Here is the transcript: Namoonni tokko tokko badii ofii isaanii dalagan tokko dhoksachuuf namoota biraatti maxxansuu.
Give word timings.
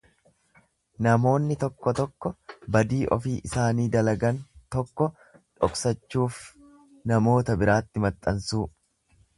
Namoonni 1.07 1.57
tokko 1.63 1.93
tokko 1.99 2.31
badii 2.77 3.03
ofii 3.17 3.35
isaanii 3.51 3.87
dalagan 3.97 4.41
tokko 4.77 5.11
dhoksachuuf 5.21 6.43
namoota 7.13 7.61
biraatti 7.65 8.07
maxxansuu. 8.09 8.67